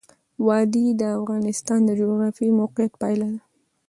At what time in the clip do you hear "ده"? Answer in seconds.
3.33-3.39